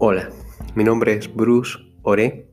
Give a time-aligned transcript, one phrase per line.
[0.00, 0.30] Hola,
[0.76, 2.46] mi nombre es Bruce Ore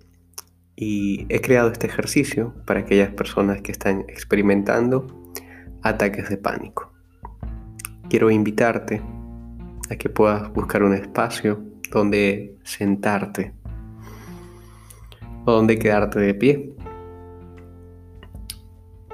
[0.76, 5.06] y he creado este ejercicio para aquellas personas que están experimentando
[5.84, 6.92] ataques de pánico.
[8.10, 8.99] Quiero invitarte
[9.92, 13.53] a que puedas buscar un espacio donde sentarte
[15.46, 16.73] o donde quedarte de pie.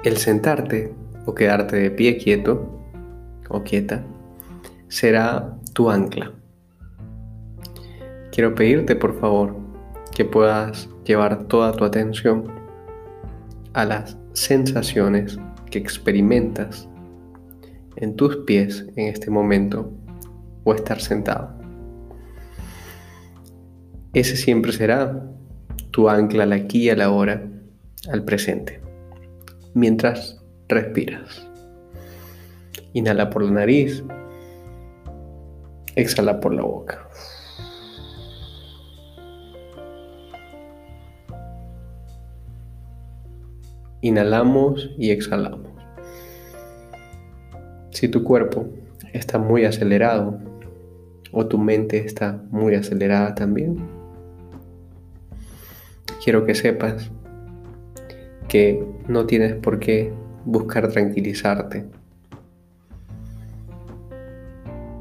[0.04, 0.94] El sentarte
[1.26, 2.80] o quedarte de pie quieto
[3.50, 4.02] o quieta
[4.88, 6.32] será tu ancla.
[8.32, 9.54] Quiero pedirte por favor
[10.14, 12.50] que puedas llevar toda tu atención
[13.74, 15.38] a las sensaciones
[15.70, 16.88] que experimentas
[17.96, 19.92] en tus pies en este momento
[20.64, 21.52] o estar sentado.
[24.14, 25.26] Ese siempre será
[25.90, 27.46] tu ancla al aquí y a la hora,
[28.10, 28.80] al presente,
[29.74, 31.46] mientras respiras.
[32.94, 34.02] Inhala por la nariz,
[35.96, 37.06] exhala por la boca.
[44.04, 45.70] Inhalamos y exhalamos.
[47.90, 48.66] Si tu cuerpo
[49.12, 50.40] está muy acelerado
[51.30, 53.76] o tu mente está muy acelerada también,
[56.24, 57.12] quiero que sepas
[58.48, 60.12] que no tienes por qué
[60.44, 61.86] buscar tranquilizarte.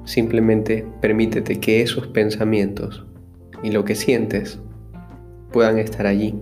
[0.03, 3.03] Simplemente permítete que esos pensamientos
[3.63, 4.59] y lo que sientes
[5.51, 6.39] puedan estar allí,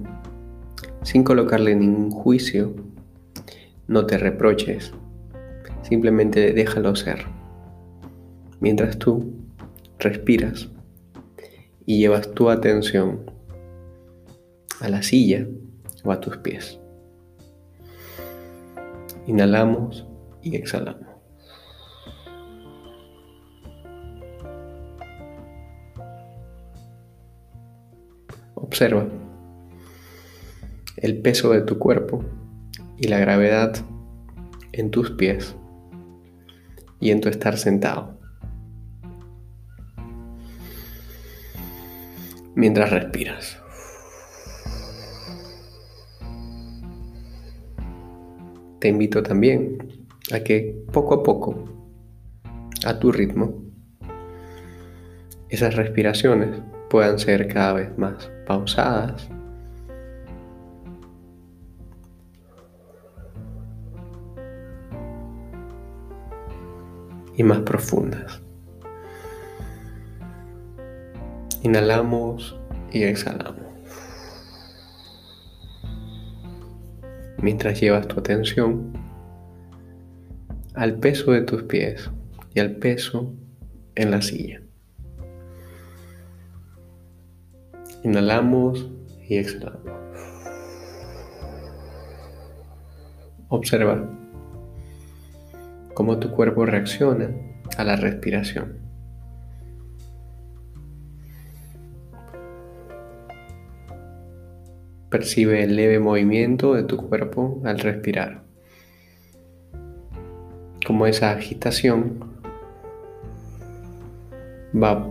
[1.04, 2.74] sin colocarle ningún juicio.
[3.88, 4.94] No te reproches,
[5.82, 7.26] simplemente déjalo ser.
[8.60, 9.34] Mientras tú
[9.98, 10.70] respiras
[11.86, 13.32] y llevas tu atención
[14.80, 15.48] a la silla
[16.04, 16.80] o a tus pies.
[19.28, 20.06] Inhalamos
[20.42, 21.08] y exhalamos.
[28.56, 29.08] Observa
[31.02, 32.24] el peso de tu cuerpo
[32.98, 33.76] y la gravedad
[34.72, 35.56] en tus pies
[37.00, 38.18] y en tu estar sentado.
[42.56, 43.60] Mientras respiras.
[48.80, 51.66] te invito también a que poco a poco,
[52.86, 53.62] a tu ritmo,
[55.50, 59.30] esas respiraciones puedan ser cada vez más pausadas.
[67.40, 68.40] Y más profundas.
[71.64, 72.56] Inhalamos
[72.92, 73.70] y exhalamos.
[77.42, 78.92] mientras llevas tu atención
[80.74, 82.10] al peso de tus pies
[82.54, 83.34] y al peso
[83.96, 84.62] en la silla.
[88.04, 88.90] Inhalamos
[89.28, 89.90] y exhalamos.
[93.50, 94.06] Observa
[96.00, 97.30] cómo tu cuerpo reacciona
[97.78, 98.78] a la respiración.
[105.10, 108.44] Percibe el leve movimiento de tu cuerpo al respirar.
[110.88, 112.24] Como esa agitación
[114.74, 115.06] va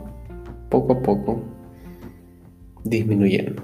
[0.70, 1.43] poco a poco
[2.82, 3.62] disminuyendo.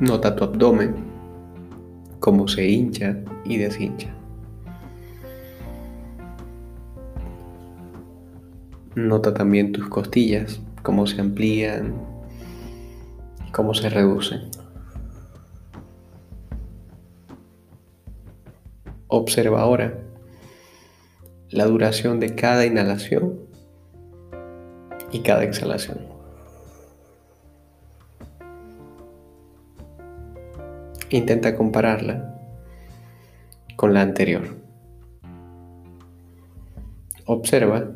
[0.00, 0.96] Nota tu abdomen,
[2.18, 4.12] cómo se hincha y deshincha.
[8.94, 12.14] Nota también tus costillas, cómo se amplían
[13.54, 14.50] cómo se reducen.
[19.06, 19.96] Observa ahora
[21.50, 23.38] la duración de cada inhalación
[25.12, 25.98] y cada exhalación.
[31.10, 32.36] Intenta compararla
[33.76, 34.48] con la anterior.
[37.24, 37.88] Observa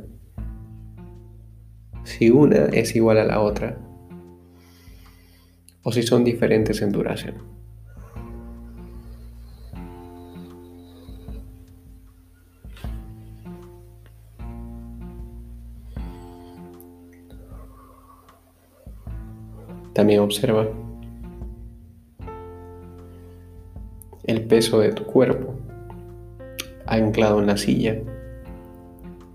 [2.09, 3.77] si una es igual a la otra
[5.83, 7.35] o si son diferentes en duración.
[19.93, 20.67] También observa
[24.25, 25.55] el peso de tu cuerpo
[26.87, 27.99] anclado en la silla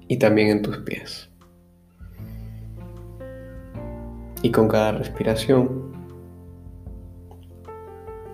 [0.08, 1.33] y también en tus pies.
[4.44, 5.94] Y con cada respiración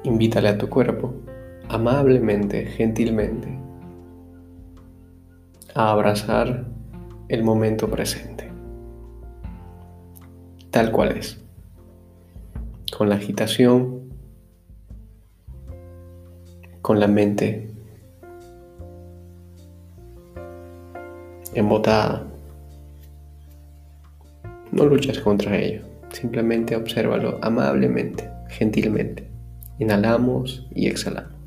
[0.03, 1.13] Invítale a tu cuerpo,
[1.67, 3.59] amablemente, gentilmente,
[5.75, 6.65] a abrazar
[7.27, 8.49] el momento presente.
[10.71, 11.41] tal cual es,
[12.95, 14.09] con la agitación,
[16.81, 17.71] con la mente
[21.53, 22.25] embotada.
[24.71, 29.29] No luchas contra ello, simplemente obsérvalo amablemente, gentilmente.
[29.79, 31.39] Inhalamos y exhalamos.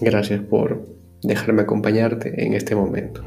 [0.00, 0.86] Gracias por
[1.22, 3.22] dejarme acompañarte en este momento.